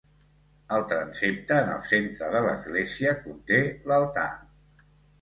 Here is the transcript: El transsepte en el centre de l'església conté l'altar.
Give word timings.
El 0.77 0.85
transsepte 0.93 1.59
en 1.65 1.69
el 1.75 1.85
centre 1.91 2.33
de 2.39 2.43
l'església 2.49 3.15
conté 3.29 3.63
l'altar. 3.93 4.29